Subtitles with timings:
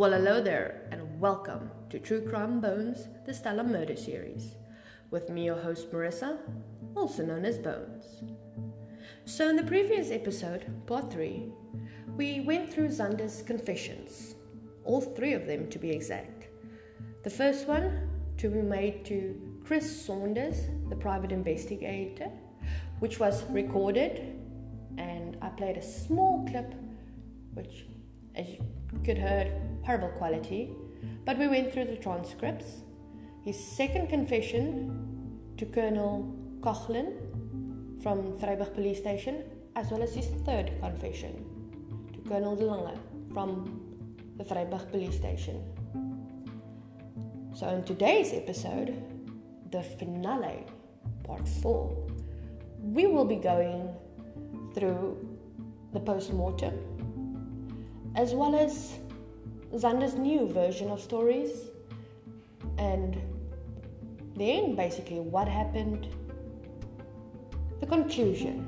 [0.00, 4.54] Well, hello there, and welcome to True Crime Bones, the Stella Murder Series,
[5.10, 6.38] with me, your host Marissa,
[6.96, 8.22] also known as Bones.
[9.26, 11.52] So, in the previous episode, part 3,
[12.16, 14.36] we went through Xander's confessions,
[14.84, 16.48] all three of them to be exact.
[17.22, 18.08] The first one
[18.38, 22.30] to be made to Chris Saunders, the private investigator,
[23.00, 24.34] which was recorded,
[24.96, 26.72] and I played a small clip,
[27.52, 27.84] which,
[28.34, 28.64] as you
[29.04, 30.70] could hear, horrible quality,
[31.24, 32.82] but we went through the transcripts.
[33.44, 34.62] His second confession
[35.56, 37.08] to Colonel Coughlin
[38.00, 39.42] from Vryburg Police Station,
[39.74, 41.44] as well as his third confession
[42.12, 43.00] to Colonel De Lange
[43.34, 43.80] from
[44.36, 45.58] the Vryburg Police Station.
[47.52, 48.94] So, in today's episode,
[49.72, 50.66] the finale,
[51.24, 51.96] part four,
[52.80, 53.92] we will be going
[54.72, 55.02] through
[55.92, 56.74] the post mortem
[58.14, 58.99] as well as
[59.72, 61.70] Xander's new version of stories
[62.78, 63.20] and
[64.36, 66.08] then basically what happened,
[67.80, 68.66] the conclusion.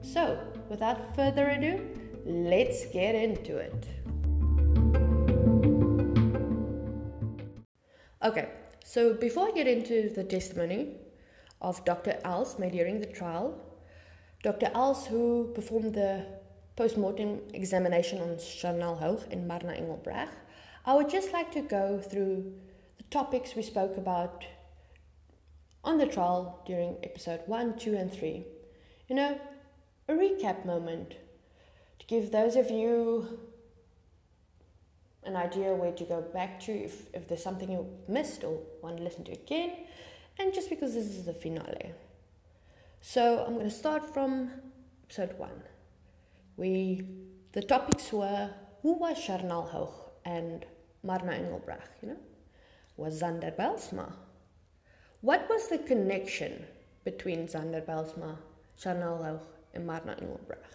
[0.00, 1.84] So, without further ado,
[2.24, 3.86] let's get into it.
[8.24, 8.48] Okay,
[8.84, 10.96] so before I get into the testimony
[11.60, 12.18] of Dr.
[12.24, 13.58] Els made during the trial,
[14.42, 14.70] Dr.
[14.74, 16.24] Els, who performed the
[16.76, 20.34] post-mortem examination on Charnel Hoog and Marna Engelbrecht,
[20.84, 22.52] I would just like to go through
[22.98, 24.44] the topics we spoke about
[25.84, 28.44] on the trial during episode 1, 2, and 3.
[29.08, 29.40] You know,
[30.08, 31.14] a recap moment
[31.98, 33.38] to give those of you
[35.24, 38.96] an idea where to go back to if, if there's something you missed or want
[38.96, 39.72] to listen to again,
[40.38, 41.92] and just because this is the finale.
[43.00, 44.50] So I'm going to start from
[45.04, 45.62] episode one.
[46.62, 47.04] We
[47.52, 48.50] the topics were
[48.82, 50.64] who was Charnel Hoog and
[51.02, 52.20] Marna Engelbrecht, you know?
[52.96, 54.12] Was Xander Bylsma?
[55.22, 56.64] What was the connection
[57.02, 58.36] between Xander Bylsma,
[58.80, 59.40] Charnel Hoog,
[59.74, 60.74] and Marna Engelbrecht?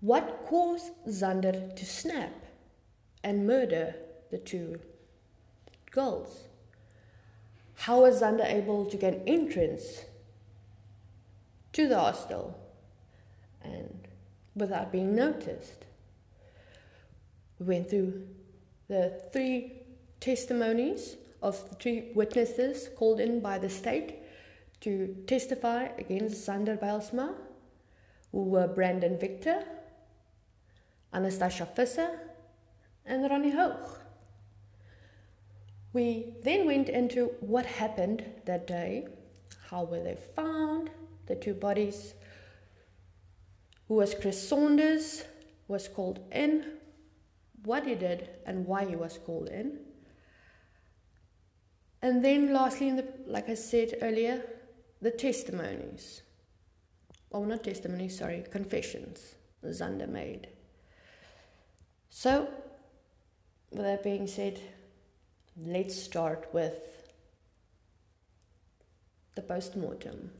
[0.00, 2.34] What caused Xander to snap
[3.24, 3.96] and murder
[4.30, 4.78] the two
[5.90, 6.44] girls.
[7.74, 10.04] How was Xander able to get entrance
[11.72, 12.56] to the hostel
[13.62, 14.05] and
[14.56, 15.84] without being noticed?
[17.60, 18.26] We went through
[18.88, 19.82] the three
[20.18, 24.16] testimonies of the three witnesses called in by the state
[24.80, 27.34] to testify against Xander Bylsma,
[28.32, 29.64] who were Brandon Victor,
[31.12, 32.10] Anastasia Visser,
[33.04, 33.88] and Ronnie Hoog.
[35.92, 39.08] We then went into what happened that day,
[39.70, 40.90] how were they found,
[41.26, 42.14] the two bodies,
[43.88, 45.24] who was Chris Saunders,
[45.68, 46.64] was called in,
[47.64, 49.80] what he did, and why he was called in.
[52.02, 54.42] And then, lastly, in the, like I said earlier,
[55.00, 56.22] the testimonies.
[57.32, 60.48] Oh, not testimonies, sorry, confessions Xander made.
[62.10, 62.48] So,
[63.70, 64.60] with that being said,
[65.56, 66.74] let's start with
[69.34, 70.30] the post mortem.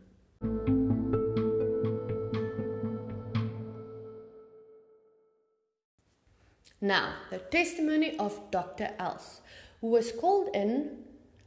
[6.81, 8.91] Now, the testimony of Dr.
[8.99, 9.41] Els,
[9.81, 11.05] who was called in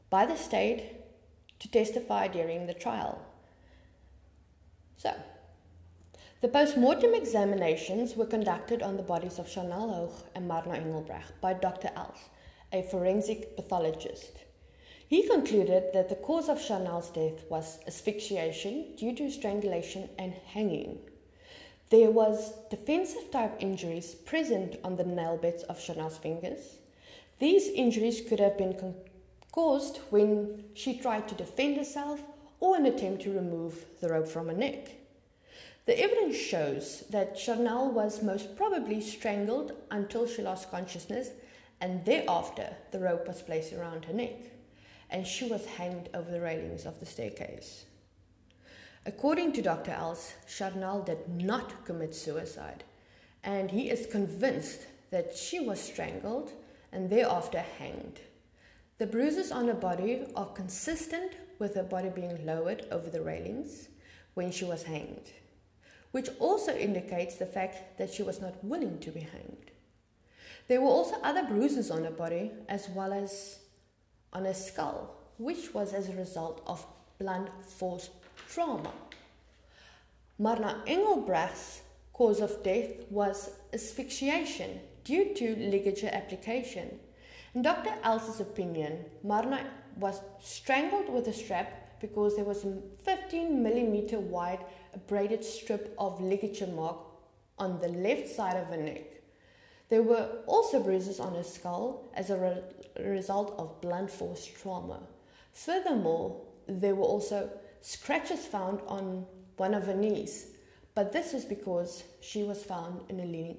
[0.09, 0.95] by the state
[1.59, 3.21] to testify during the trial.
[4.97, 5.13] So,
[6.41, 11.53] the post-mortem examinations were conducted on the bodies of Charnel Hoog and Marna Engelbrecht by
[11.53, 11.91] Dr.
[11.95, 12.29] Els,
[12.71, 14.45] a forensic pathologist.
[15.07, 20.99] He concluded that the cause of Charnel's death was asphyxiation due to strangulation and hanging.
[21.89, 26.77] There was defensive type injuries present on the nail beds of Charnel's fingers.
[27.39, 28.95] These injuries could have been con-
[29.51, 32.21] caused when she tried to defend herself
[32.59, 34.89] or an attempt to remove the rope from her neck.
[35.87, 41.29] The evidence shows that Chanel was most probably strangled until she lost consciousness,
[41.81, 44.35] and thereafter the rope was placed around her neck,
[45.09, 47.85] and she was hanged over the railings of the staircase.
[49.05, 49.91] According to Dr.
[49.91, 52.83] Els, Charnel did not commit suicide,
[53.43, 56.51] and he is convinced that she was strangled
[56.91, 58.19] and thereafter hanged.
[58.97, 63.89] The bruises on her body are consistent with her body being lowered over the railings
[64.33, 65.31] when she was hanged
[66.11, 69.71] which also indicates the fact that she was not willing to be hanged.
[70.67, 73.59] There were also other bruises on her body as well as
[74.33, 76.85] on her skull, which was as a result of
[77.19, 78.09] blunt force
[78.49, 78.91] trauma.
[80.39, 81.81] Marna Engelbrecht's
[82.13, 86.99] cause of death was asphyxiation due to ligature application.
[87.53, 87.93] In Dr.
[88.03, 89.65] Els's opinion, Marna
[89.97, 94.63] was strangled with a strap because there was a 15 millimeter wide
[95.07, 96.97] braided strip of ligature mark
[97.57, 99.21] on the left side of her neck.
[99.89, 105.01] There were also bruises on her skull as a re- result of blunt force trauma.
[105.51, 107.49] Furthermore, there were also
[107.81, 109.25] scratches found on
[109.57, 110.47] one of her knees,
[110.95, 113.57] but this is because she was found in a leaning,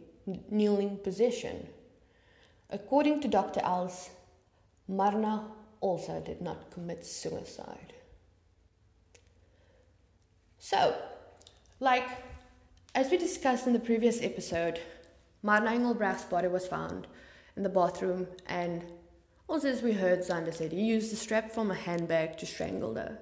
[0.51, 1.67] kneeling position.
[2.71, 3.61] According to Dr.
[3.63, 4.11] Els,
[4.89, 5.47] Marna
[5.81, 7.93] also did not commit suicide.
[10.59, 10.95] So,
[11.81, 12.09] like
[12.95, 14.81] as we discussed in the previous episode,
[15.43, 17.07] Marna Engelbrecht's body was found
[17.57, 18.85] in the bathroom, and
[19.49, 22.95] also as we heard, Xander said he used the strap from a handbag to strangle
[22.95, 23.19] her.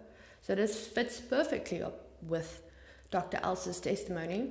[0.48, 2.62] So this fits perfectly up with
[3.10, 3.38] Dr.
[3.42, 4.50] Els's testimony,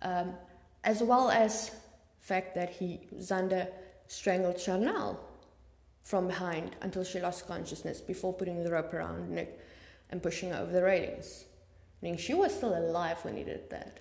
[0.00, 0.34] um,
[0.84, 1.72] as well as
[2.20, 3.66] fact that he Xander
[4.06, 5.18] strangled Charnel
[6.04, 9.48] from behind until she lost consciousness before putting the rope around neck
[10.10, 11.46] and pushing her over the railings.
[12.00, 13.98] Meaning she was still alive when he did that.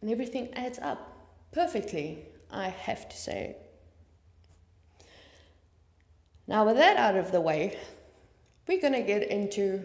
[0.00, 3.58] And everything adds up perfectly, I have to say.
[6.48, 7.78] Now, with that out of the way,
[8.66, 9.84] we're to get into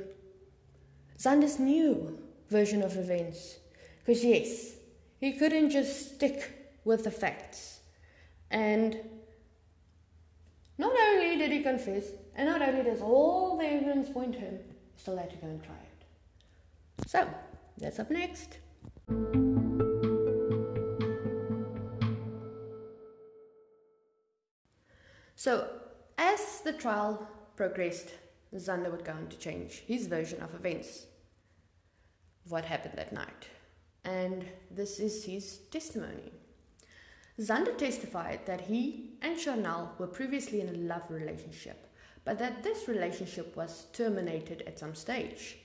[1.17, 2.17] Xander's new
[2.49, 3.57] version of events.
[4.05, 4.75] Because, yes,
[5.19, 7.81] he couldn't just stick with the facts.
[8.49, 8.97] And
[10.77, 12.05] not only did he confess,
[12.35, 14.59] and not only does all the evidence point to him,
[14.95, 17.07] he still had to go and try it.
[17.07, 17.27] So,
[17.77, 18.57] that's up next.
[25.35, 25.69] So,
[26.17, 28.09] as the trial progressed,
[28.55, 31.05] Xander would go on to change his version of events,
[32.47, 33.47] what happened that night.
[34.03, 36.31] And this is his testimony.
[37.39, 41.87] Xander testified that he and Charnel were previously in a love relationship,
[42.25, 45.57] but that this relationship was terminated at some stage.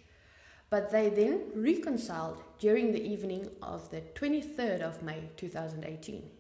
[0.71, 6.31] But they then reconciled during the evening of the 23rd of May 2018.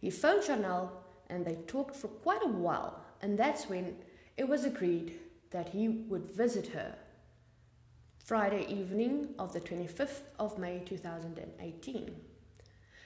[0.00, 0.90] He phoned Charnel
[1.28, 3.96] and they talked for quite a while, and that's when
[4.36, 5.18] it was agreed
[5.52, 6.96] that he would visit her
[8.24, 12.14] Friday evening of the 25th of May 2018.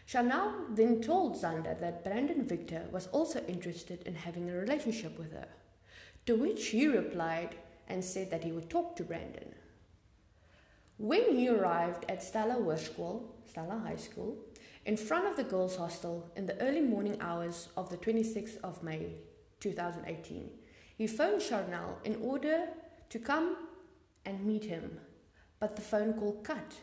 [0.06, 5.32] Charnel then told Xander that Brandon Victor was also interested in having a relationship with
[5.32, 5.48] her,
[6.26, 7.56] to which he replied
[7.88, 9.54] and said that he would talk to Brandon.
[10.98, 14.36] When he arrived at Stella Hoërskool, Stella High School,
[14.84, 18.82] in front of the girls' hostel in the early morning hours of the 26th of
[18.82, 19.14] May
[19.60, 20.50] 2018.
[20.96, 22.68] He phoned Charnel in order
[23.10, 23.56] to come
[24.24, 24.98] and meet him,
[25.60, 26.74] but the phone call cut,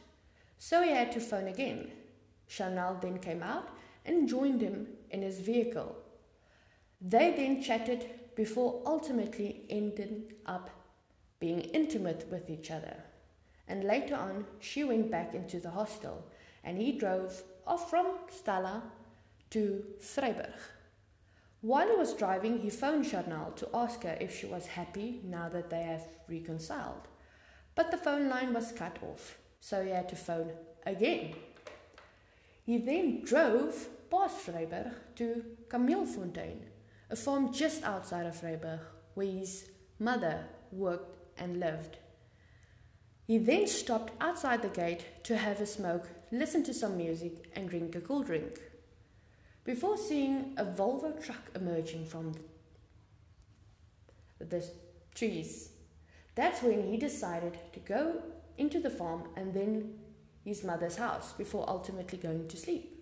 [0.58, 1.92] so he had to phone again.
[2.48, 3.70] Charnel then came out
[4.06, 5.96] and joined him in his vehicle.
[7.02, 10.70] They then chatted before ultimately ending up
[11.40, 12.96] being intimate with each other.
[13.68, 16.26] And later on, she went back into the hostel
[16.64, 18.84] and he drove off from Stella
[19.50, 20.54] to Vryburg.
[21.64, 25.48] While he was driving, he phoned Charnel to ask her if she was happy now
[25.48, 27.08] that they have reconciled.
[27.74, 30.52] But the phone line was cut off, so he had to phone
[30.86, 31.36] again.
[32.66, 36.60] He then drove past Vryburg to Kameelfontein,
[37.10, 38.82] a farm just outside of Vryburg,
[39.14, 41.96] where his mother worked and lived.
[43.26, 47.70] He then stopped outside the gate to have a smoke listen to some music, and
[47.70, 48.60] drink a cool drink.
[49.64, 52.36] Before seeing a Volvo truck emerging from
[54.40, 54.64] the
[55.16, 55.70] trees,
[56.36, 58.22] that's when he decided to go
[58.58, 59.94] into the farm and then
[60.44, 62.94] his mother's house before ultimately going to sleep.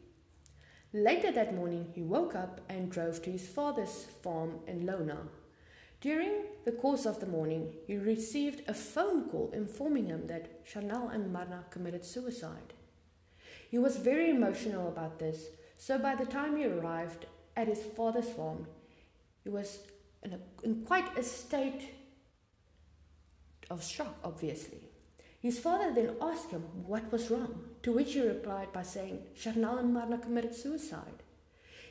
[0.94, 5.18] Later that morning, he woke up and drove to his father's farm in Lona.
[6.02, 11.10] During the course of the morning, he received a phone call informing him that Charnel
[11.10, 12.74] and Marna committed suicide.
[13.70, 15.46] He was very emotional about this,
[15.82, 17.26] so by the time he arrived
[17.58, 18.68] at his father's farm,
[19.44, 19.80] he was
[20.22, 21.90] in, a, in quite a state
[23.72, 24.84] of shock, obviously.
[25.40, 29.80] His father then asked him what was wrong, to which he replied by saying Charnel
[29.80, 31.24] and Marna committed suicide.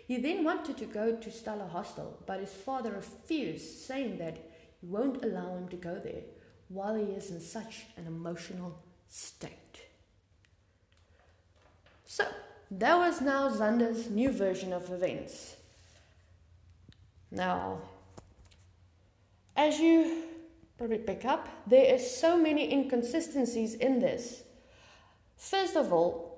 [0.06, 4.36] He then wanted to go to Stella Hostel, but his father refused, saying that
[4.80, 6.22] he won't allow him to go there
[6.68, 8.78] while he is in such an emotional
[9.08, 9.80] state.
[12.04, 12.24] So,
[12.70, 15.56] that was now Xander's new version of events.
[17.30, 17.78] Now,
[19.56, 20.22] as you
[20.78, 24.42] probably pick up, there is so many inconsistencies in this.
[25.36, 26.30] First of all,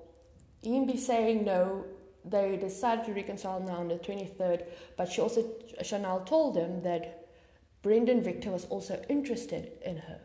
[0.63, 1.85] be saying no,
[2.25, 4.65] they decided to reconcile now on the 23rd,
[4.97, 5.43] but she also,
[5.83, 7.27] Charnel told them that
[7.81, 10.19] Brendan Victor was also interested in her.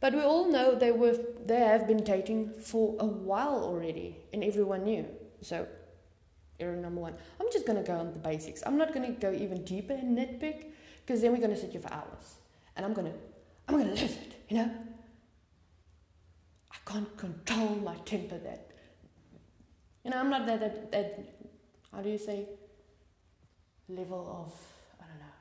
[0.00, 4.42] But we all know they were they have been dating for a while already, and
[4.42, 5.06] everyone knew.
[5.44, 5.66] So,
[6.58, 7.14] error number one.
[7.40, 8.62] I'm just gonna go on the basics.
[8.64, 10.72] I'm not gonna go even deeper and nitpick,
[11.04, 12.36] because then we're gonna sit here for hours,
[12.76, 13.12] and I'm gonna
[13.68, 14.34] I'm gonna lose it.
[14.48, 14.70] You know.
[16.72, 18.38] I can't control my temper.
[18.38, 18.70] That
[20.04, 21.18] you know, I'm not that that, that
[21.92, 22.48] how do you say
[23.88, 24.52] level of
[25.00, 25.34] I don't know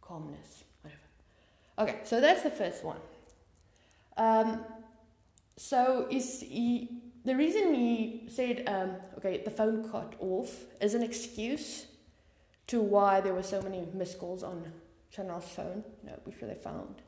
[0.00, 1.02] calmness whatever.
[1.78, 2.98] Okay, so that's the first one.
[4.16, 4.64] Um,
[5.56, 11.02] so is he, the reason he said, um, okay, the phone cut off is an
[11.02, 11.86] excuse
[12.68, 14.72] to why there were so many missed calls on
[15.10, 17.02] Charnel's phone, you know, they found.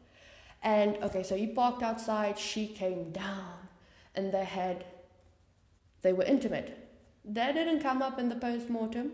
[0.62, 3.68] And okay, so he parked outside, she came down,
[4.14, 4.84] and they had,
[6.02, 6.78] they were intimate.
[7.24, 9.12] That didn't come up in the post mortem,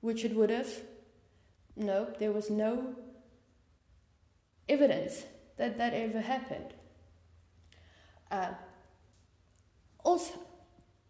[0.00, 0.68] which it would have.
[1.76, 2.94] No, there was no
[4.68, 5.24] evidence
[5.56, 6.74] that that ever happened.
[8.30, 8.50] Uh,
[10.06, 10.34] also,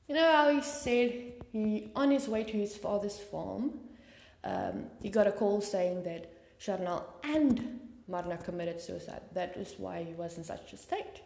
[0.08, 1.10] you know how he said
[1.52, 3.72] he on his way to his father's farm,
[4.42, 9.20] um, he got a call saying that Charnel and Marna committed suicide.
[9.34, 11.20] That is why he was in such a state.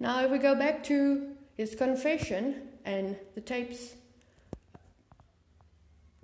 [0.00, 3.94] Now, if we go back to his confession and the tapes,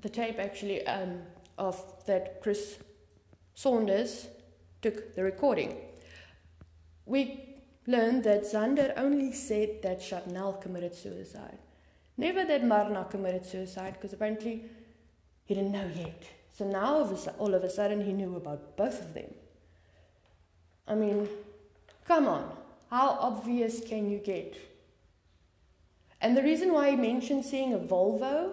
[0.00, 1.20] the tape actually um,
[1.58, 1.76] of
[2.06, 2.78] that Chris
[3.54, 4.28] Saunders
[4.80, 5.76] took the recording.
[7.04, 7.51] We
[7.86, 11.58] learned that Zander only said that Chanel committed suicide.
[12.16, 14.64] Never that Marna committed suicide, because apparently
[15.44, 16.24] he didn't know yet.
[16.56, 17.08] So now
[17.38, 19.34] all of a sudden he knew about both of them.
[20.86, 21.28] I mean,
[22.06, 22.52] come on,
[22.90, 24.56] how obvious can you get?
[26.20, 28.52] And the reason why he mentioned seeing a Volvo,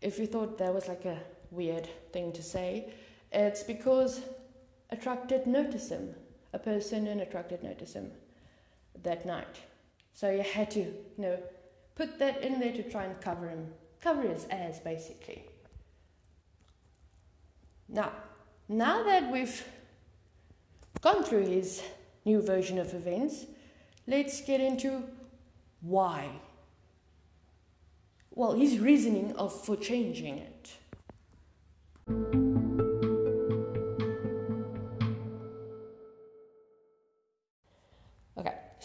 [0.00, 1.18] if you thought that was like a
[1.50, 2.92] weird thing to say,
[3.30, 4.20] it's because
[4.90, 6.14] a truck did notice him.
[6.52, 8.10] A person in a truck did notice him
[9.02, 9.60] that night.
[10.12, 11.38] So you had to, you know,
[11.94, 13.68] put that in there to try and cover him,
[14.00, 15.44] cover his ass basically.
[17.88, 18.12] Now,
[18.68, 19.64] now that we've
[21.00, 21.82] gone through his
[22.24, 23.46] new version of events,
[24.06, 25.02] let's get into
[25.80, 26.28] why.
[28.30, 32.41] Well, his reasoning of for changing it.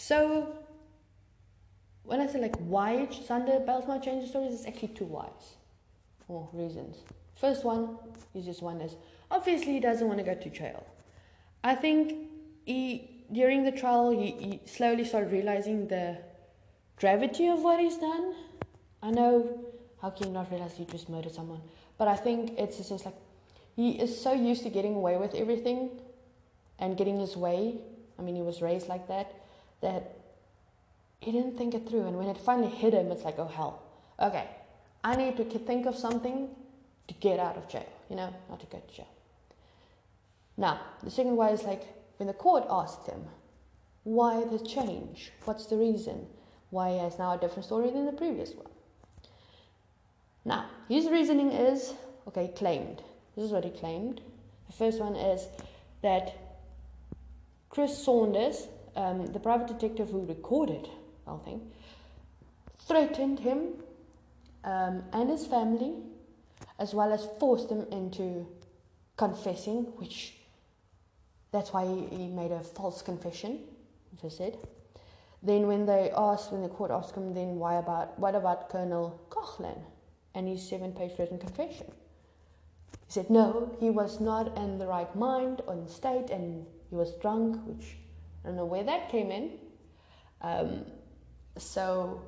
[0.07, 0.55] So
[2.03, 5.57] when I say like why Xander Bylsma changed the stories, it's actually two whys
[6.29, 7.03] or reasons.
[7.35, 7.97] First one,
[8.33, 8.95] is just one is
[9.29, 10.87] obviously he doesn't want to go to jail.
[11.61, 12.29] I think
[12.63, 16.17] he during the trial he, he slowly started realizing the
[16.95, 18.33] gravity of what he's done.
[19.03, 19.59] I know
[20.01, 21.59] how can you not realize you just murdered someone?
[21.97, 23.17] But I think it's just like
[23.75, 25.89] he is so used to getting away with everything
[26.79, 27.81] and getting his way.
[28.17, 29.33] I mean, he was raised like that
[29.81, 30.17] that
[31.19, 32.05] he didn't think it through.
[32.05, 33.83] And when it finally hit him, it's like, oh hell,
[34.19, 34.47] okay,
[35.03, 36.49] I need to think of something
[37.07, 39.07] to get out of jail, you know, not to go to jail.
[40.57, 41.83] Now, the second way is like
[42.17, 43.23] when the court asked him,
[44.03, 45.31] why the change?
[45.45, 46.25] What's the reason?
[46.69, 48.67] Why he has now a different story than the previous one?
[50.45, 51.93] Now, his reasoning is
[52.27, 53.01] okay, claimed.
[53.35, 54.21] This is what he claimed.
[54.67, 55.47] The first one is
[56.01, 56.35] that
[57.69, 58.67] Chris Saunders
[58.97, 60.89] um, the private detective who recorded
[61.23, 61.71] the whole thing
[62.87, 63.73] threatened him
[64.63, 65.93] um, and his family,
[66.79, 68.47] as well as forced him into
[69.17, 70.35] confessing, which
[71.51, 73.59] that's why he, he made a false confession,
[74.17, 74.57] as I said.
[75.43, 79.21] Then when they asked, when the court asked him, then why about what about Colonel
[79.29, 79.79] Coughlin
[80.33, 81.87] and his seven-page written confession?
[83.05, 86.95] He said no, he was not in the right mind or in state, and he
[86.95, 87.97] was drunk, which
[88.47, 89.51] I don't know where that came in.
[90.39, 90.85] Um,
[91.57, 92.21] so,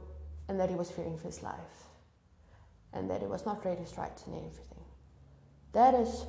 [0.50, 1.86] and that he was fearing for his life,
[2.92, 4.84] and that he was not ready to strike and everything.
[5.72, 6.26] That is,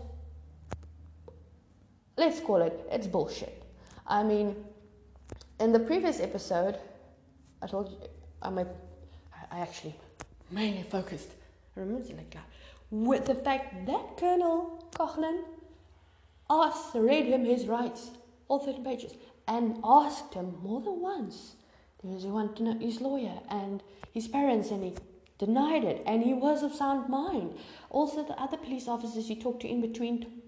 [2.16, 3.64] let's call it, it's bullshit.
[4.06, 4.54] I mean,
[5.59, 6.78] in the previous episode,
[7.61, 7.97] I told you,
[8.42, 9.97] I'm I actually
[10.52, 11.30] mainly focused,
[11.76, 12.44] I remember like that,
[12.92, 15.40] with the fact that Colonel Coughlin
[16.49, 18.11] asked, read him his rights,
[18.47, 19.14] all 13 pages
[19.50, 21.57] and asked him more than once
[22.00, 24.95] because he wanted to know his lawyer and his parents, and he
[25.38, 26.02] denied it.
[26.07, 27.54] And he was of sound mind.
[27.90, 30.42] Also, the other police officers he talked to in between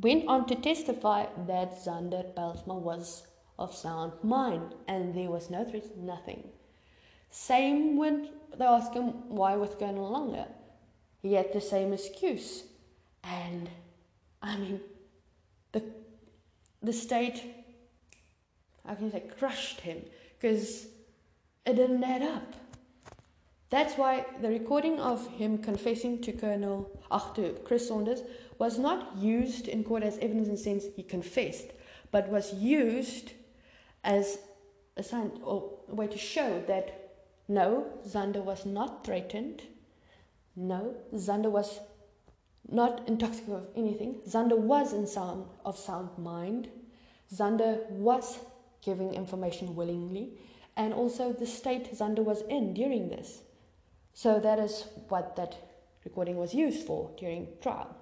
[0.00, 3.24] went on to testify that Xander Bylsma was
[3.58, 6.44] of sound mind, and there was no threat, nothing.
[7.30, 10.46] Same when they asked him why with Colonel Lange.
[11.20, 12.64] He had the same excuse.
[13.24, 13.68] And
[14.42, 14.80] I mean,
[15.72, 15.82] the,
[16.82, 17.61] the state,
[18.86, 20.02] how can say, crushed him
[20.38, 20.86] because
[21.64, 22.54] it didn't add up.
[23.70, 28.20] That's why the recording of him confessing to Colonel, ach, to Chris Saunders,
[28.58, 31.68] was not used in court as evidence in the sense he confessed,
[32.10, 33.32] but was used
[34.04, 34.38] as
[34.96, 36.98] a sign or a way to show that
[37.48, 39.62] no, Xander was not threatened.
[40.54, 41.80] No, Xander was
[42.68, 44.20] not intoxicated of anything.
[44.28, 46.68] Xander was in sound of sound mind.
[47.34, 48.38] Xander was
[48.82, 50.32] giving information willingly,
[50.76, 53.42] and also the state Xander was in during this.
[54.12, 55.56] So that is what that
[56.04, 57.96] recording was used for during trial.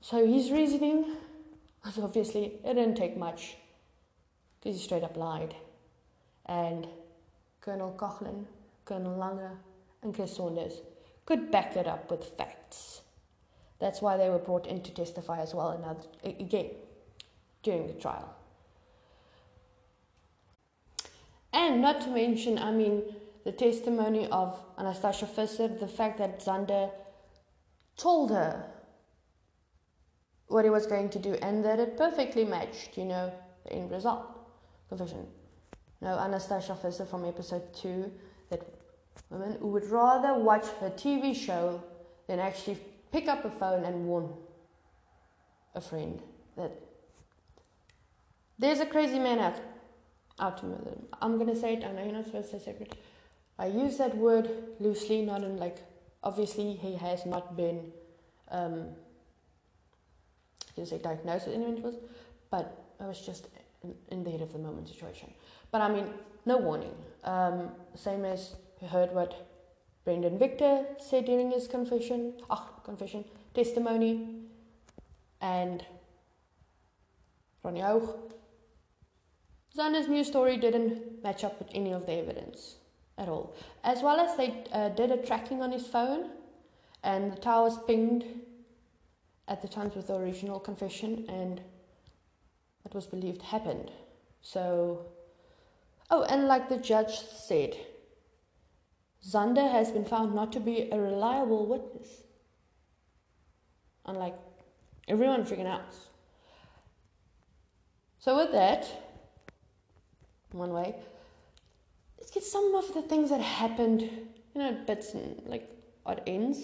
[0.00, 1.16] So his reasoning
[1.84, 3.56] was obviously it didn't take much
[4.60, 5.54] because he straight up lied.
[6.46, 6.86] And
[7.60, 8.44] Colonel Coughlin,
[8.84, 9.58] Colonel Lange,
[10.02, 10.82] and Chris Saunders
[11.24, 13.02] could back it up with facts.
[13.78, 16.70] That's why they were brought in to testify as well another, again
[17.62, 18.34] during the trial.
[21.52, 23.02] And not to mention, I mean,
[23.44, 26.90] the testimony of Anastasia Visser, the fact that Xander
[27.96, 28.64] told her
[30.46, 33.32] what he was going to do and that it perfectly matched, you know,
[33.64, 34.26] the end result.
[34.88, 35.26] Confession.
[36.00, 38.10] No, Anastasia Visser from episode 2
[38.50, 38.62] that
[39.30, 41.82] women who would rather watch her TV show
[42.26, 42.78] than actually
[43.10, 44.32] pick up a phone and warn
[45.74, 46.22] a friend
[46.56, 46.72] that
[48.62, 49.60] there's a crazy man out,
[50.38, 50.62] out.
[51.20, 52.94] I'm gonna say it, I know you're not supposed to say secret.
[53.58, 54.48] I use that word
[54.80, 55.78] loosely, not in like,
[56.22, 57.92] obviously, he has not been,
[58.50, 58.88] um,
[60.74, 61.94] can say diagnosed with mental
[62.50, 63.48] but I was just
[64.10, 65.32] in, the heat of the moment situation.
[65.70, 66.06] But I mean,
[66.46, 66.94] no warning.
[67.24, 69.48] Um, same as you heard what
[70.04, 74.28] Brendan Victor said during his confession, ah, confession, testimony,
[75.40, 75.84] and
[77.62, 78.32] Ronnie Hoog.
[79.76, 82.76] Xander's new story didn't match up with any of the evidence
[83.16, 83.54] at all.
[83.84, 86.30] As well as they uh, did a tracking on his phone,
[87.02, 88.24] and the towers pinged
[89.48, 91.60] at the times with the original confession, and
[92.82, 93.90] what was believed happened.
[94.42, 95.06] So,
[96.10, 97.76] oh, and like the judge said,
[99.26, 102.24] Xander has been found not to be a reliable witness,
[104.04, 104.34] unlike
[105.08, 106.08] everyone freaking else.
[108.18, 109.11] So, with that,
[110.54, 110.94] one way,
[112.18, 115.68] let's get some of the things that happened, you know, bits and like
[116.04, 116.58] odd ends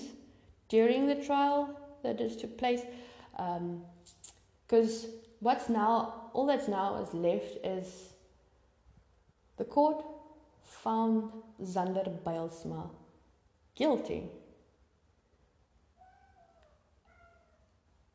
[0.68, 2.82] during the trial that just took place.
[4.66, 8.12] Because um, what's now, all that's now is left is
[9.56, 10.04] the court
[10.62, 11.30] found
[11.62, 12.90] Xander Bylsma
[13.74, 14.30] guilty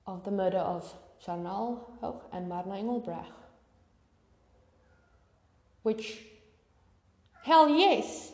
[0.05, 3.42] of the murder of Charnel Hoog and Marna Engelbrecht.
[5.83, 6.19] Which,
[7.43, 8.33] hell yes,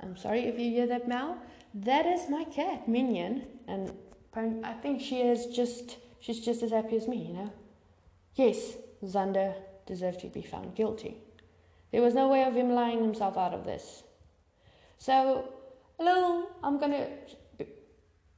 [0.00, 1.36] I'm sorry if you hear that meow.
[1.74, 3.92] That is my cat, Minion, and
[4.64, 7.52] I think she is just, she's just as happy as me, you know.
[8.34, 9.54] Yes, Xander
[9.86, 11.16] deserved to be found guilty.
[11.92, 14.02] There was no way of him lying himself out of this.
[14.98, 15.52] So,
[15.98, 17.08] a little, I'm gonna,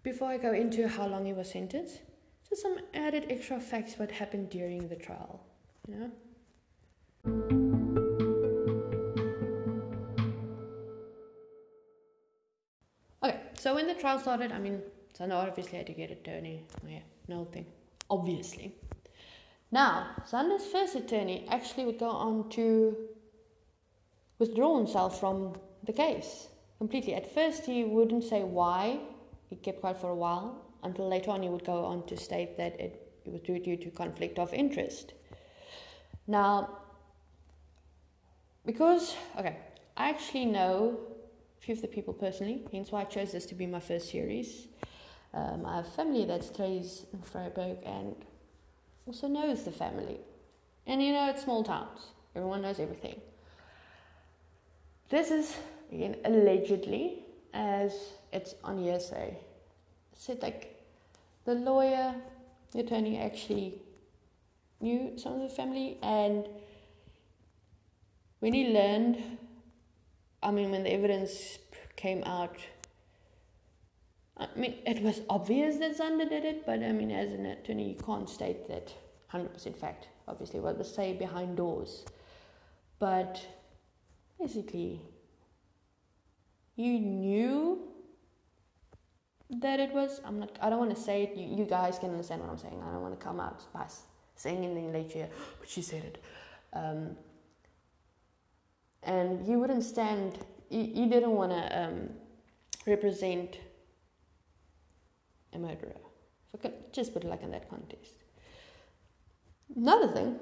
[0.03, 2.01] before I go into how long he was sentenced,
[2.49, 5.41] just some added extra facts what happened during the trial,
[5.87, 5.97] you
[7.25, 7.58] know?
[13.99, 14.81] So trial started, I mean,
[15.19, 16.63] Xander obviously had to get attorney.
[16.85, 17.67] Oh, yeah, no thing.
[18.09, 18.77] Obviously.
[19.73, 22.97] Now, Xander's first attorney actually would go on to
[24.39, 26.47] withdraw himself from the case
[26.79, 27.15] completely.
[27.15, 29.01] At first, he wouldn't say why,
[29.51, 32.57] he kept quiet for a while, until later on, he would go on to state
[32.57, 35.15] that it, it was due, to conflict of interest.
[36.29, 36.79] Now,
[38.65, 39.57] because, okay,
[39.97, 41.01] I actually know
[41.69, 44.69] few of the people personally, hence why I chose this to be my first series.
[45.35, 48.17] Um, I have family that stays in Vryburg and
[49.07, 50.19] also knows the family.
[50.87, 52.01] And you know, it's small towns,
[52.35, 53.21] everyone knows everything.
[55.11, 55.57] This is,
[55.93, 57.93] again, allegedly, as
[58.33, 59.37] it's on hearsay.
[60.15, 60.83] Said like
[61.45, 62.15] the lawyer,
[62.73, 63.75] the attorney actually
[64.81, 66.49] knew some of the family, and
[68.39, 69.23] when he learned,
[70.43, 71.59] I mean, when the evidence
[71.97, 72.57] came out,
[74.37, 77.89] I mean, it was obvious that Xander did it, but I mean, as an attorney,
[77.89, 78.95] you can't state that
[79.33, 82.05] 100% fact, obviously, what was say behind doors.
[83.01, 83.45] But
[84.39, 85.01] basically
[86.77, 87.81] you knew
[89.51, 92.11] that it was i'm not i don't want to say it you, you guys can
[92.11, 93.87] understand what i'm saying i don't want to come out by
[94.37, 96.23] saying anything later but she said it
[96.75, 97.17] um,
[99.03, 100.39] and you wouldn't stand
[100.71, 102.09] you, you didn't want to um,
[102.87, 103.59] represent
[105.55, 106.01] a murderer
[106.51, 108.15] so just put it like in that context
[109.77, 110.39] another thing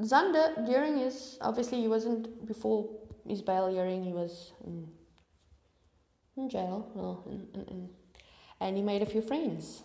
[0.00, 2.88] Xander, during his obviously he wasn't before
[3.26, 4.86] his bail hearing, he was in,
[6.36, 7.88] in jail, well, in, in,
[8.60, 9.82] and he made a few friends.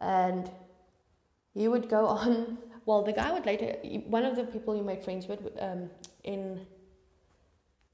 [0.00, 0.50] And
[1.54, 2.58] he would go on.
[2.86, 5.90] Well, the guy would later, one of the people you made friends with um,
[6.22, 6.66] in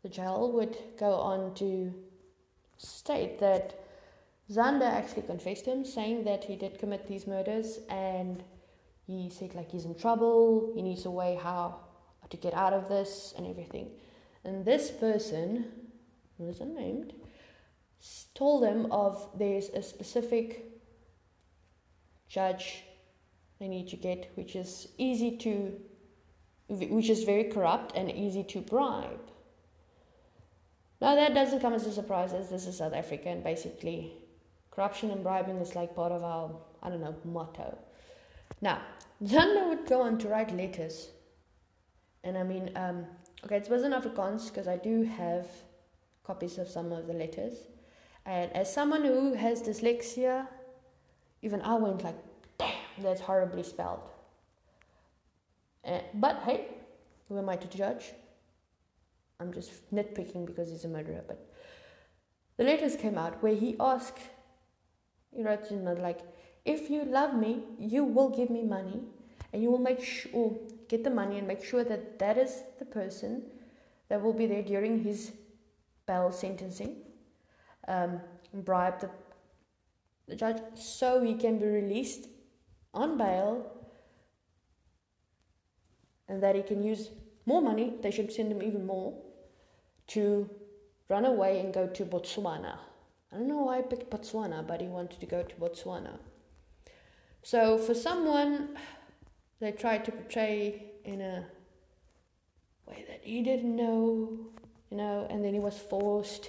[0.02, 1.94] the jail would go on to
[2.76, 3.78] state that
[4.50, 8.42] Xander actually confessed to him, saying that he did commit these murders and
[9.06, 11.80] he said like he's in trouble, he needs a way how
[12.30, 13.90] to get out of this and everything.
[14.44, 15.66] And this person,
[16.38, 17.12] who is unnamed,
[18.34, 20.64] told him of there's a specific
[22.28, 22.84] judge
[23.60, 25.78] they need to get, which is easy to,
[26.68, 29.20] which is very corrupt and easy to bribe.
[31.00, 34.12] Now that doesn't come as a surprise, as this is South Africa, and basically,
[34.70, 36.50] corruption and bribing is like part of our,
[36.82, 37.78] I don't know, motto.
[38.62, 38.80] Now,
[39.22, 41.08] Xander would go on to write letters.
[42.24, 43.06] And I mean, um,
[43.44, 45.46] okay, it was in Afrikaans because I do have
[46.24, 47.54] copies of some of the letters.
[48.24, 50.46] And as someone who has dyslexia,
[51.42, 52.16] even I went like,
[53.02, 54.08] that's horribly spelled.
[55.84, 56.68] Uh, but hey,
[57.28, 58.12] who am I to judge?
[59.38, 61.24] I'm just nitpicking because he's a murderer.
[61.26, 61.50] But
[62.56, 64.18] the letters came out where he asked,
[65.34, 66.20] he wrote, you know, like,
[66.64, 69.00] if you love me, you will give me money
[69.52, 70.58] and you will make sure,
[70.88, 73.42] get the money and make sure that that is the person
[74.08, 75.32] that will be there during his
[76.06, 76.96] bail sentencing,
[77.88, 78.20] um,
[78.52, 79.08] bribe the,
[80.28, 82.28] the judge so he can be released
[82.92, 83.70] on bail
[86.28, 87.10] and that he can use
[87.46, 89.14] more money, they should send him even more,
[90.08, 90.48] to
[91.08, 92.78] run away and go to Botswana.
[93.32, 96.18] I don't know why I picked Botswana, but he wanted to go to Botswana.
[97.42, 98.76] So for someone
[99.60, 101.44] they tried to portray in a
[102.86, 104.38] way that he didn't know,
[104.90, 106.48] you know, and then he was forced.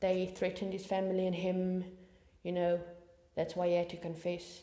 [0.00, 1.84] They threatened his family and him,
[2.42, 2.80] you know,
[3.36, 4.62] that's why he had to confess.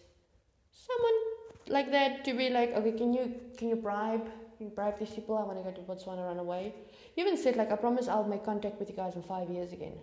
[0.75, 1.19] Someone
[1.67, 5.09] like that to be like, okay, can you can you bribe can you bribe these
[5.09, 5.37] people?
[5.37, 6.73] I want to go to Botswana, run away.
[7.15, 9.73] You even said like, I promise I'll make contact with you guys in five years
[9.73, 9.97] again.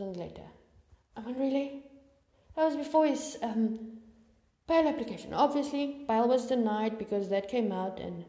[0.00, 0.42] Only later.
[1.16, 1.84] I mean, really?
[2.56, 3.98] That was before his um,
[4.66, 5.32] bail application.
[5.34, 8.24] Obviously, bail was denied because that came out, and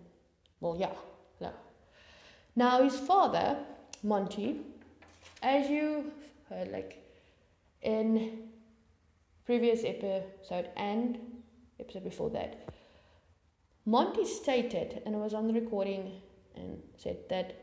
[0.60, 0.94] well, yeah,
[1.42, 1.52] no.
[2.56, 3.58] Now his father,
[4.04, 4.62] Monty,
[5.42, 6.12] as you
[6.50, 7.04] heard, like
[7.82, 8.50] in
[9.46, 11.18] previous episode and
[11.80, 12.70] episode before that,
[13.86, 16.22] Monty stated, and it was on the recording,
[16.56, 17.54] and said that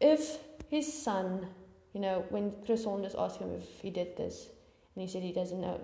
[0.00, 0.38] if
[0.68, 1.46] his son,
[1.92, 4.48] you know, when Chris Saunders asked him if he did this,
[4.94, 5.80] and he said he doesn't know,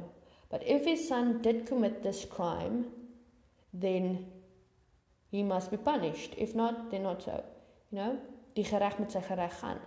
[0.50, 2.86] but if his son did commit this crime,
[3.72, 4.26] then
[5.30, 6.34] he must be punished.
[6.36, 7.44] If not, then not so.
[7.90, 8.18] You know,
[8.56, 9.78] die gereg met sy gereg gaan.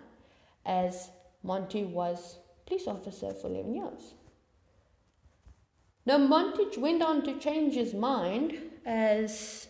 [0.65, 1.09] As
[1.43, 4.13] Monty was police officer for 11 years.
[6.05, 9.67] Now Monty went on to change his mind as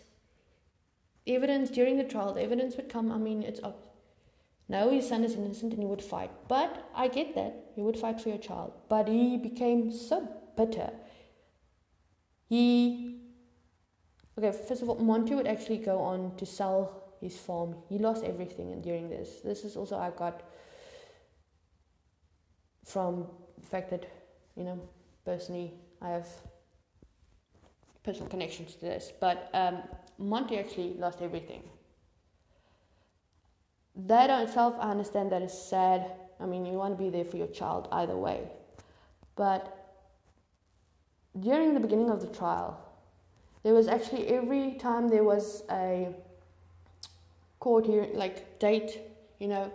[1.26, 3.12] evidence during the trial, the evidence would come.
[3.12, 3.94] I mean, it's up.
[4.68, 6.30] No, his son is innocent and he would fight.
[6.48, 7.70] But I get that.
[7.74, 8.72] He would fight for your child.
[8.88, 10.90] But he became so bitter.
[12.48, 13.20] He,
[14.38, 17.76] okay, first of all, Monty would actually go on to sell his farm.
[17.88, 19.40] He lost everything during this.
[19.44, 20.42] This is also I got
[22.84, 23.26] from
[23.58, 24.06] the fact that,
[24.56, 24.80] you know,
[25.24, 26.28] personally, I have
[28.04, 29.12] personal connections to this.
[29.18, 29.78] But um,
[30.18, 31.62] Monty actually lost everything.
[33.96, 36.12] That on itself, I understand that is sad.
[36.38, 38.48] I mean, you want to be there for your child either way.
[39.34, 39.96] But
[41.40, 42.78] during the beginning of the trial,
[43.62, 46.08] there was actually every time there was a
[47.60, 48.98] court hearing, like date,
[49.38, 49.72] you know,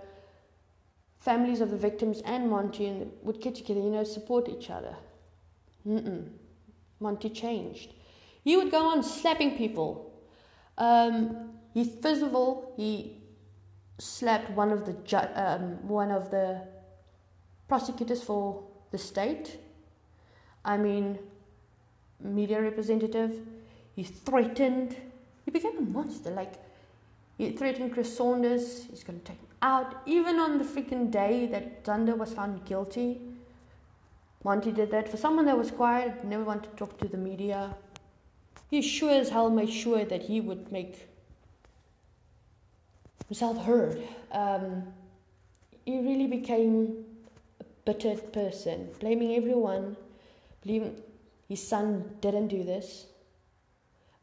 [1.20, 4.96] families of the victims and Monty would get together, you know, support each other.
[5.88, 6.28] Mm-mm.
[7.00, 7.94] Monty changed.
[8.44, 10.12] He would go on slapping people.
[10.78, 13.18] Um, he first of all he
[13.98, 16.62] slapped one of the ju- um, one of the
[17.68, 19.58] prosecutors for the state.
[20.66, 21.20] I mean,
[22.20, 23.40] media representative.
[23.96, 24.96] He threatened.
[25.46, 26.32] He became a monster.
[26.32, 26.54] Like
[27.38, 28.86] He threatened Chris Saunders.
[28.90, 29.96] He's going to take him out.
[30.06, 33.22] Even on the freaking day that Xander was found guilty,
[34.44, 35.10] Monty did that.
[35.10, 37.76] For someone that was quiet, never wanted to talk to the media,
[38.70, 41.08] he sure as hell made sure that he would make
[43.28, 44.02] himself heard.
[44.32, 44.94] Um,
[45.86, 47.06] he really became
[47.60, 49.98] a bitter person, blaming everyone,
[50.62, 51.02] believing
[51.48, 53.08] his son didn't do this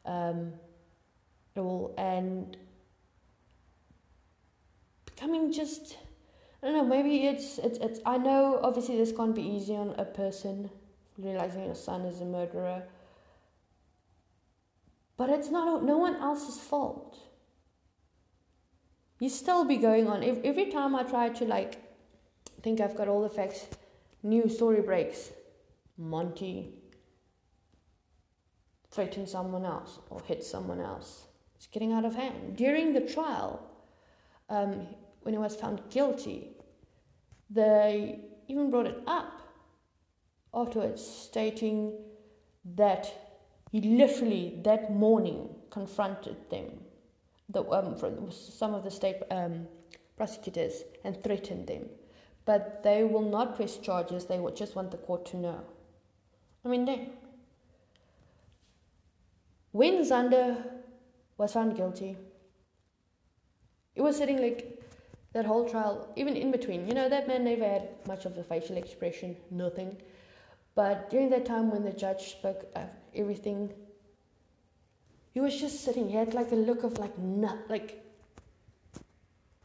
[0.04, 0.52] um,
[1.54, 2.56] at all, and
[5.04, 5.96] becoming just
[6.66, 6.84] I don't know.
[6.84, 8.00] Maybe it's it's it's.
[8.04, 10.68] I know obviously this can't be easy on a person
[11.16, 12.82] realizing your son is a murderer,
[15.16, 17.18] but it's not no one else's fault.
[19.20, 20.24] You still be going on.
[20.24, 21.78] If, every time I try to like
[22.62, 23.68] think I've got all the facts,
[24.24, 25.30] new story breaks.
[25.96, 26.74] Monty
[28.90, 31.26] threatened someone else or hit someone else.
[31.54, 32.56] It's getting out of hand.
[32.56, 33.64] During the trial,
[34.50, 34.88] um,
[35.22, 36.55] when he was found guilty,
[37.50, 39.42] they even brought it up
[40.54, 41.92] afterwards, stating
[42.74, 43.12] that
[43.70, 46.66] he literally that morning confronted them,
[47.48, 47.96] the, um,
[48.30, 49.66] some of the state um,
[50.16, 51.84] prosecutors, and threatened them.
[52.44, 55.60] But they will not press charges, they will just want the court to know.
[56.64, 57.10] I mean, damn.
[59.72, 60.64] When Xander
[61.36, 62.16] was found guilty,
[63.94, 64.75] it was sitting like
[65.36, 68.42] that whole trial, even in between, you know, that man never had much of a
[68.42, 69.94] facial expression, nothing.
[70.74, 73.70] But during that time when the judge spoke of everything,
[75.34, 76.08] he was just sitting.
[76.08, 78.02] He had like a look of like, not, like,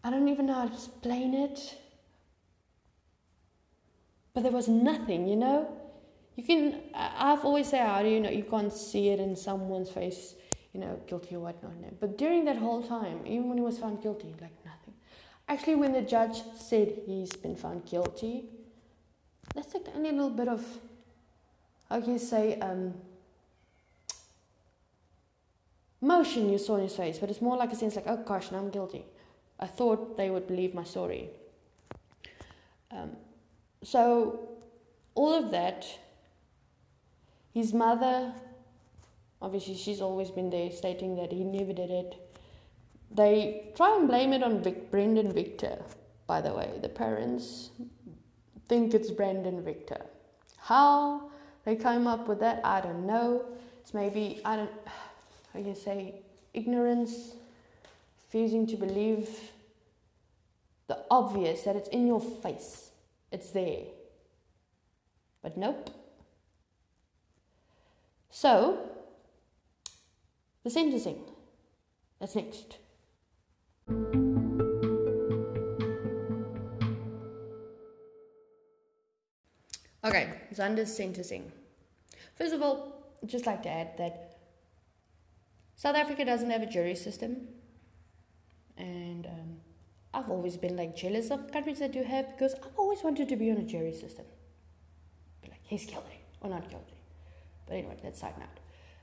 [0.04, 1.78] I don't even know how to explain it.
[4.34, 5.70] But there was nothing, you know?
[6.36, 8.30] You can, I've always said, how do you know?
[8.30, 10.36] You can't see it in someone's face,
[10.74, 12.00] you know, guilty or whatnot.
[12.02, 14.81] But during that whole time, even when he was found guilty, like nothing.
[15.52, 18.46] Actually, when the judge said he's been found guilty,
[19.54, 20.66] that's like only a little bit of,
[21.90, 22.94] how can you say, um,
[26.00, 28.50] motion you saw in his face, but it's more like a sense like, oh gosh,
[28.50, 29.04] now I'm guilty.
[29.60, 31.28] I thought they would believe my story.
[32.90, 33.18] Um,
[33.84, 34.52] so,
[35.16, 35.86] all of that,
[37.54, 38.34] his mother,
[39.42, 42.31] obviously, she's always been there stating that he never did it.
[43.13, 45.78] They try and blame it on Vic, Brendan Victor,
[46.28, 46.80] by the way.
[46.82, 47.71] The parents
[48.67, 50.06] think it's Brendan Victor.
[50.58, 51.30] How
[51.65, 53.45] they came up with that, I don't know.
[53.82, 54.71] It's maybe, I don't,
[55.54, 56.21] how you say,
[56.54, 57.34] ignorance,
[58.26, 59.30] refusing to believe
[60.88, 62.91] the obvious that it's in your face,
[63.32, 63.84] it's there.
[65.41, 65.89] But nope.
[68.30, 68.89] So,
[70.63, 71.21] the sentencing.
[72.19, 72.78] That's next.
[80.04, 81.51] Okay, Xander's sentencing.
[82.36, 84.39] First of all, I'd just like to add that
[85.75, 87.47] South Africa doesn't have a jury system,
[88.77, 89.58] and um,
[90.13, 93.36] I've always been like jealous of countries that do have because I've always wanted to
[93.36, 94.25] be on a jury system.
[95.43, 96.97] Be like, he's guilty or not guilty.
[97.67, 98.60] But anyway, that's side note.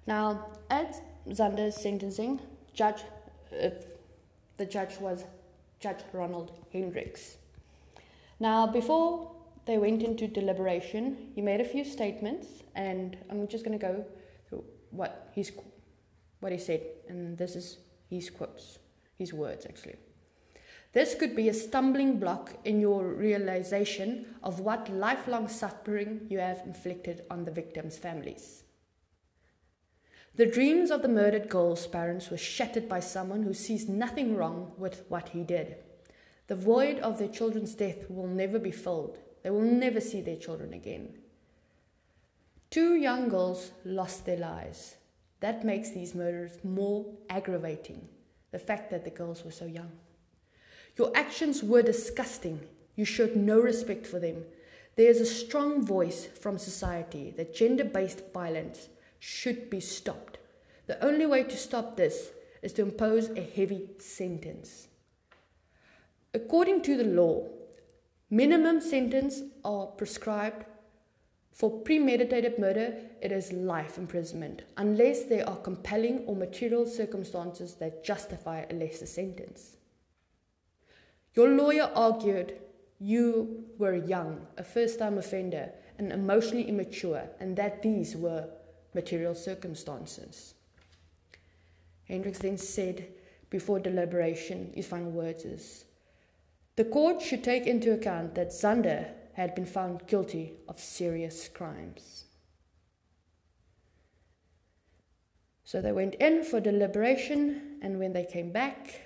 [0.06, 2.40] Now, at Xander's sentencing,
[2.74, 3.02] Judge
[3.52, 3.70] uh,
[4.58, 5.24] the judge was
[5.80, 7.36] Judge Ronald Hendricks.
[8.40, 9.30] Now, before
[9.64, 14.04] they went into deliberation, he made a few statements, and I'm just going to go
[14.48, 15.52] through what he's
[16.40, 18.78] what he said, and this is his quotes,
[19.16, 19.96] his words actually.
[20.92, 26.62] This could be a stumbling block in your realization of what lifelong suffering you have
[26.64, 28.62] inflicted on the victims' families.
[30.38, 34.70] The dreams of the murdered girl's parents were shattered by someone who sees nothing wrong
[34.78, 35.78] with what he did.
[36.46, 39.18] The void of their children's death will never be filled.
[39.42, 41.18] They will never see their children again.
[42.70, 44.94] Two young girls lost their lives.
[45.40, 48.08] That makes these murders more aggravating.
[48.52, 49.90] The fact that the girls were so young.
[50.96, 52.60] Your actions were disgusting.
[52.94, 54.44] You showed no respect for them.
[54.94, 58.88] There is a strong voice from society that gender based violence
[59.18, 60.38] should be stopped.
[60.86, 62.30] The only way to stop this
[62.62, 64.88] is to impose a heavy sentence.
[66.34, 67.46] According to the law,
[68.30, 70.64] minimum sentence are prescribed
[71.58, 78.04] for premeditated murder, it is life imprisonment, unless there are compelling or material circumstances that
[78.04, 79.76] justify a lesser sentence.
[81.34, 82.60] Your lawyer argued
[83.00, 88.48] you were young, a first time offender, and emotionally immature, and that these were
[88.94, 90.54] material circumstances.
[92.06, 93.08] Hendricks then said,
[93.50, 95.84] before deliberation, his final words is
[96.76, 102.24] The court should take into account that Xander had been found guilty of serious crimes.
[105.64, 109.00] So they went in for deliberation, and when they came back,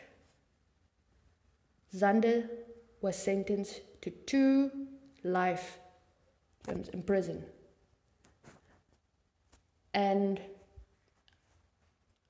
[1.95, 2.49] Xander
[3.01, 4.71] was sentenced to two
[5.25, 5.79] life
[6.67, 7.45] terms in prison.
[9.95, 10.41] And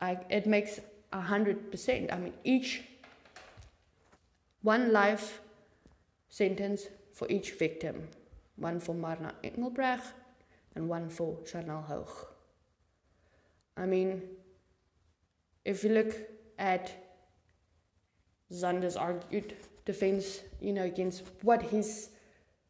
[0.00, 0.80] I, it makes
[1.12, 2.12] a hundred percent.
[2.12, 2.82] I mean, each
[4.62, 5.40] one life
[6.28, 8.08] sentence for each victim,
[8.56, 10.12] one for Marna Engelbrecht
[10.74, 12.08] and one for Charnel Hoog.
[13.76, 14.22] I mean,
[15.64, 16.16] if you look
[16.58, 16.90] at
[18.52, 22.10] Xander's argued defense, you know, against what his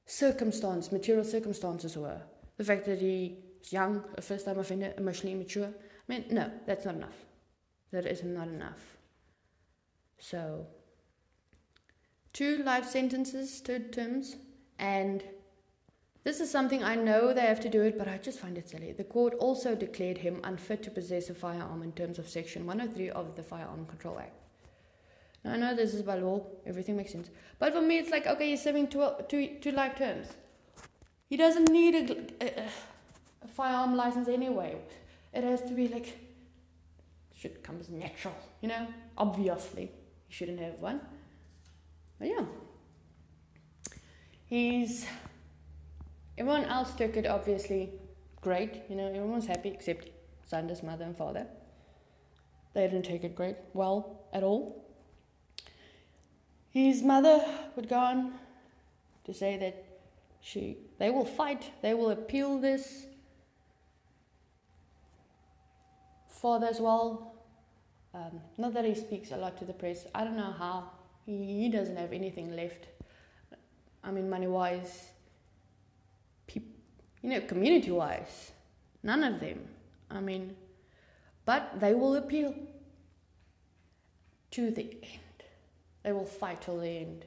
[0.07, 2.21] circumstance, material circumstances were,
[2.57, 3.37] the fact that he
[3.71, 7.17] young, a first time offender, emotionally immature, I mean, no, that's not enough.
[7.93, 8.97] That is not enough.
[10.19, 10.67] So,
[12.33, 14.37] two life sentences, two terms,
[14.79, 15.23] and
[16.25, 18.69] this is something I know they have to do it, but I just find it
[18.69, 18.93] silly.
[18.93, 23.11] The court also declared him unfit to possess a firearm in terms of Section 103
[23.11, 24.37] of the Firearm Control Act.
[25.45, 27.29] Now, I know this is by law, everything makes sense.
[27.59, 30.29] But for me, it's like, okay, he's serving two, two, two life terms.
[31.29, 32.69] He doesn't need a, a,
[33.45, 34.77] a firearm license anyway.
[35.33, 36.19] It has to be like,
[37.35, 38.87] should come as natural, you know?
[39.19, 39.91] Obviously,
[40.29, 41.01] he shouldn't have one.
[42.19, 42.45] But yeah.
[44.47, 45.07] He's
[46.37, 47.91] everyone else took it obviously
[48.41, 50.11] great, you know, everyone was happy except
[50.51, 51.47] Xander's mother and father.
[52.75, 54.85] They didn't take it great, well, at all.
[56.71, 57.45] His mother
[57.77, 58.33] would go on
[59.25, 59.85] to say that
[60.41, 63.07] she they will fight, they will appeal this.
[66.43, 67.37] Father as well.
[68.13, 70.07] Um, not that he speaks a lot to the press.
[70.13, 70.91] I don't know how.
[71.25, 72.89] He, he doesn't have anything left.
[74.03, 75.11] I mean, money wise,
[76.53, 78.51] you know, community wise,
[79.05, 79.61] none of them.
[80.11, 80.57] I mean,
[81.45, 82.53] but they will appeal
[84.51, 85.45] to the end.
[86.03, 87.25] They will fight till the end.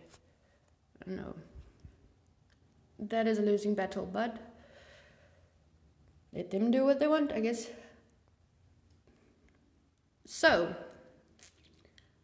[1.05, 1.33] No.
[2.99, 4.37] That is a losing battle, but
[6.33, 7.67] let them do what they want, I guess.
[10.25, 10.75] So,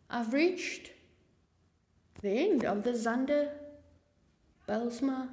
[0.09, 0.91] I've reached
[2.21, 3.49] the end of the Xander,
[4.67, 5.29] Bylsma,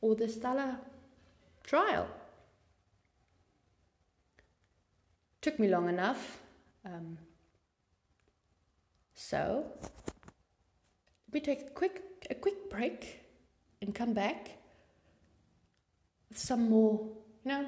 [0.00, 0.78] or the Stella
[1.64, 2.06] trial.
[5.40, 6.40] Took me long enough.
[6.84, 7.16] Um,
[9.14, 9.64] so
[11.32, 13.20] we take a quick a quick break
[13.80, 14.58] and come back
[16.28, 17.00] with some more,
[17.44, 17.66] you know,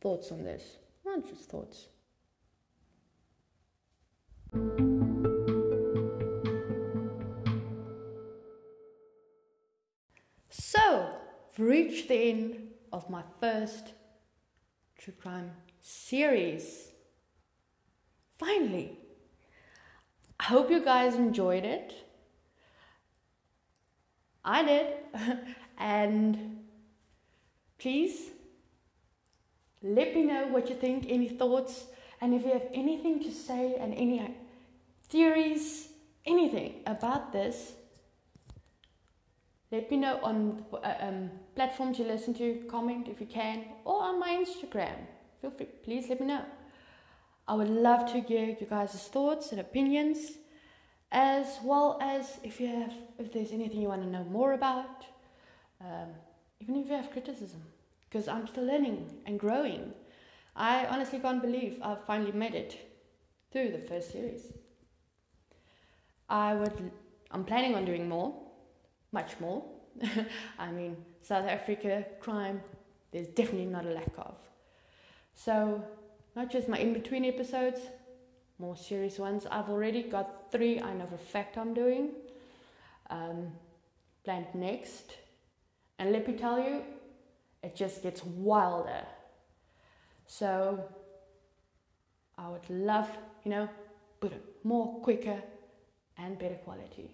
[0.00, 0.76] thoughts on this.
[1.04, 1.88] Not just thoughts.
[10.50, 11.10] So,
[11.58, 13.92] we've reached the end of my first
[14.96, 16.88] true crime series.
[18.38, 18.98] Finally,
[20.40, 21.92] I hope you guys enjoyed it.
[24.44, 24.86] I did.
[25.78, 26.60] and
[27.76, 28.30] please
[29.82, 31.84] let me know what you think, any thoughts,
[32.20, 34.34] and if you have anything to say and any
[35.08, 35.88] theories,
[36.26, 37.72] anything about this,
[39.70, 44.02] let me know on uh, um, platforms you listen to, comment if you can, or
[44.02, 44.96] on my Instagram.
[45.40, 46.44] Feel free, please let me know.
[47.46, 50.32] I would love to hear you guys' thoughts and opinions,
[51.12, 55.04] as well as if you have, if there's anything you want to know more about,
[55.80, 56.08] um,
[56.60, 57.62] even if you have criticism,
[58.08, 59.92] because I'm still learning and growing.
[60.58, 62.76] I honestly can't believe I've finally made it
[63.52, 64.52] through the first series.
[66.28, 66.90] I would,
[67.30, 68.34] I'm planning on doing more
[69.12, 69.64] much more.
[70.58, 72.60] I mean, South Africa crime,
[73.12, 74.34] there's definitely not a lack of.
[75.34, 75.82] So,
[76.36, 77.80] not just my in between episodes,
[78.58, 79.46] more serious ones.
[79.50, 82.10] I've already got three I know for fact I'm doing.
[83.08, 83.52] Um,
[84.24, 85.16] planned next.
[85.98, 86.82] And let me tell you,
[87.62, 89.04] it just gets wilder.
[90.28, 90.84] So,
[92.36, 93.08] I would love,
[93.44, 93.68] you know,
[94.20, 95.42] put it more quicker
[96.18, 97.10] and better quality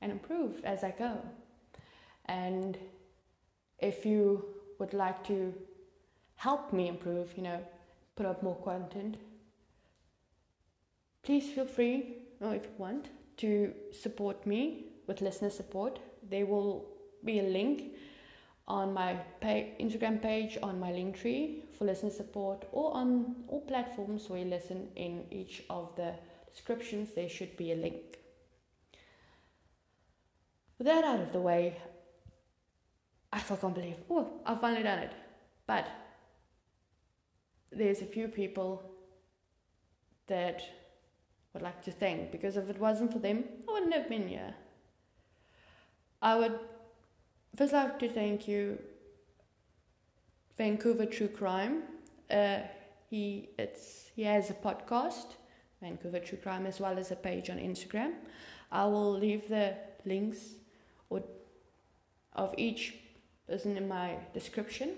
[0.00, 1.18] and improve as I go.
[2.26, 2.76] And
[3.78, 4.44] if you
[4.78, 5.54] would like to
[6.36, 7.60] help me improve, you know,
[8.16, 9.16] put up more content,
[11.22, 16.00] please feel free, or if you want, to support me with listener support.
[16.28, 16.86] There will
[17.24, 17.94] be a link
[18.70, 23.62] on my pay, Instagram page, on my link tree for listener support, or on all
[23.62, 26.14] platforms where you listen in each of the
[26.52, 28.18] descriptions, there should be a link.
[30.78, 31.76] With that out of the way,
[33.32, 35.12] I still can't believe, oh, I've finally done it.
[35.66, 35.88] But
[37.72, 38.82] there's a few people
[40.28, 40.62] that
[41.52, 44.54] would like to thank because if it wasn't for them, I wouldn't have been here.
[46.22, 46.58] I would
[47.56, 48.78] first I like to thank you,
[50.56, 51.82] Vancouver True Crime.
[52.30, 52.60] Uh,
[53.08, 55.36] he it's he has a podcast,
[55.82, 58.12] Vancouver True Crime, as well as a page on Instagram.
[58.70, 59.74] I will leave the
[60.04, 60.38] links
[61.08, 61.22] or
[62.34, 62.94] of each
[63.48, 64.90] person in my description.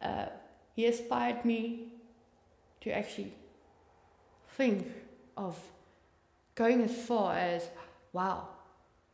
[0.00, 0.26] Uh,
[0.74, 1.92] he inspired me
[2.80, 3.34] to actually
[4.56, 4.86] think
[5.36, 5.58] of
[6.54, 7.68] going as far as,
[8.12, 8.48] wow,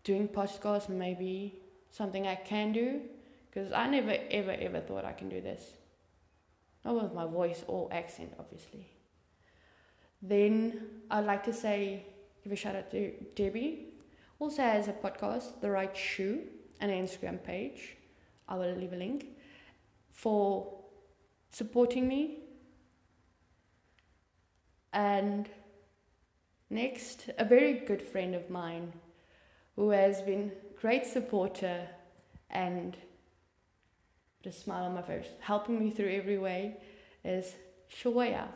[0.04, 1.54] doing podcasts may be
[1.96, 3.00] something I can do.
[3.46, 5.62] Because I never, ever, ever thought I can do this.
[6.84, 8.86] Not with my voice or accent, obviously.
[10.20, 12.04] Then I'd like to say,
[12.42, 13.86] give a shout out to Debbie.
[14.38, 16.42] Also has a podcast, The Right Shoe,
[16.80, 17.96] and an Instagram page.
[18.48, 19.28] I will leave a link
[20.12, 20.72] for
[21.50, 22.40] supporting me
[24.92, 25.48] and
[26.70, 28.92] next, a very good friend of mine
[29.76, 31.88] who has been great supporter
[32.50, 32.96] and
[34.44, 36.76] a smile on my face, helping me through every way
[37.24, 37.56] is
[37.90, 38.46] Shoya.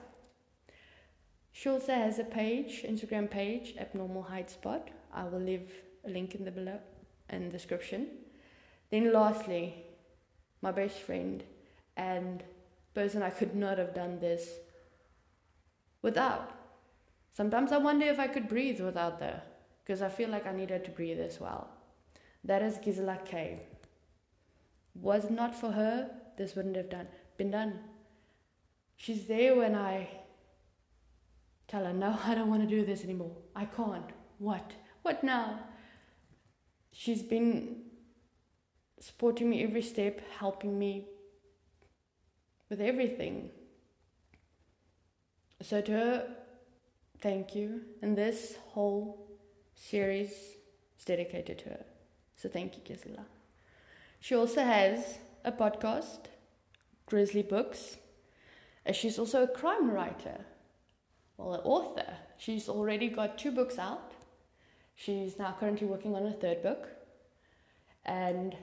[1.51, 4.93] She also has a page, Instagram page, Abnormal Heights Pod.
[5.13, 5.73] I will leave
[6.07, 6.79] a link in the below
[7.29, 8.07] in the description.
[8.91, 9.85] Then lastly,
[10.63, 11.43] my best friend
[11.97, 12.45] and
[12.95, 14.49] person I could not have done this
[16.03, 16.53] without.
[17.33, 19.43] Sometimes I wonder if I could breathe without her,
[19.83, 21.69] because I feel like I needed to breathe as well.
[22.45, 23.63] That is Gisela K.
[24.95, 27.07] Was not for her, this wouldn't have done
[27.41, 27.79] been done.
[28.97, 30.11] She's there when I
[31.69, 33.35] tell her, no, I don't want to do this anymore.
[33.57, 34.11] I can't.
[34.37, 34.73] What?
[35.01, 35.61] What now?
[36.93, 37.85] She's been
[38.99, 41.07] supporting me every step, helping me
[42.69, 43.49] with everything.
[45.63, 46.37] So to her,
[47.23, 47.81] thank you.
[48.03, 49.31] And this whole
[49.75, 50.31] series
[50.99, 51.85] is dedicated to her.
[52.41, 53.27] So thank you, Gisela.
[54.19, 56.21] She also has a podcast,
[57.05, 57.99] Grizzly Books.
[58.93, 60.41] She's also a crime writer.
[61.37, 62.15] Well, an author.
[62.39, 64.13] She's already got two books out.
[64.95, 66.89] She's now currently working on a third book.
[68.07, 68.57] And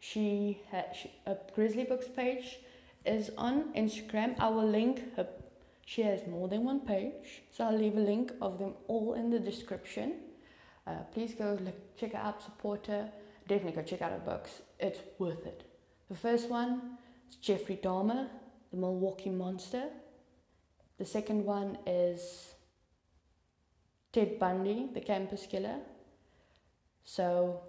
[0.00, 2.58] she has a Grizzly Books page
[3.04, 4.34] is on Instagram.
[4.40, 5.28] I will link her.
[5.84, 9.28] She has more than one page, so I'll leave a link of them all in
[9.28, 10.14] the description.
[10.86, 13.10] Uh, please go look, check out, support her.
[13.48, 14.62] Definitely go check out her books.
[14.78, 15.64] It's worth it.
[16.08, 18.28] The first one is Jeffrey Dahmer,
[18.70, 19.84] The Milwaukee Monster.
[20.98, 22.54] The second one is
[24.12, 25.78] Ted Bundy, The Campus Killer.
[27.04, 27.60] So,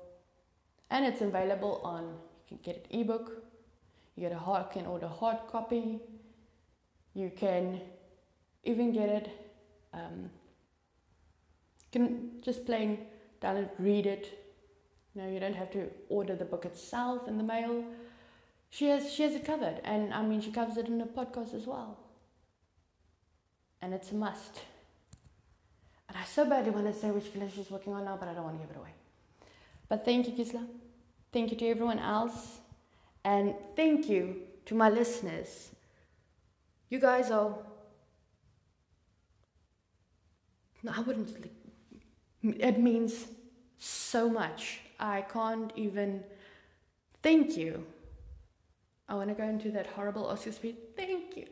[0.90, 2.04] and it's available on,
[2.50, 3.44] you can get an ebook,
[4.16, 6.00] you get a hard, can order hard copy.
[7.14, 7.82] You can
[8.64, 9.30] even get it.
[9.94, 10.30] Um,
[11.96, 12.08] can
[12.42, 12.90] just plain
[13.42, 14.26] download, read it.
[15.14, 17.84] You know, you don't have to order the book itself in the mail.
[18.70, 21.54] She has she has it covered, and I mean she covers it in a podcast
[21.54, 21.98] as well.
[23.82, 24.62] And it's a must.
[26.10, 28.34] And I so badly want to say which village she's working on now, but I
[28.34, 28.94] don't want to give it away.
[29.90, 30.66] But thank you, Gisela.
[31.32, 32.60] Thank you to everyone else.
[33.24, 35.72] And thank you to my listeners.
[36.90, 37.56] You guys are.
[40.84, 41.65] No, I wouldn't.
[42.60, 43.28] It means
[43.78, 44.82] so much.
[45.00, 46.24] I can't even.
[47.24, 47.86] Thank you.
[49.08, 50.78] I want to go into that horrible Oscar speech.
[50.96, 51.48] Thank you.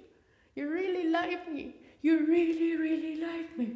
[0.56, 1.76] You really like me.
[2.02, 3.76] You really, really like me.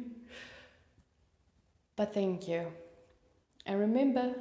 [1.96, 2.66] But thank you.
[3.66, 4.34] And remember,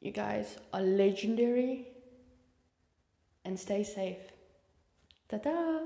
[0.00, 1.88] you guys are legendary
[3.44, 4.18] and stay safe.
[5.28, 5.80] Ta da!